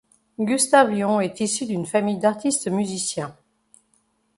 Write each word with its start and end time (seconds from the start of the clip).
Gustave 0.39 0.89
Lyon 0.95 1.21
est 1.21 1.41
issu 1.41 1.67
d'une 1.67 1.85
famille 1.85 2.17
d'artistes 2.17 2.67
musiciens. 2.67 3.37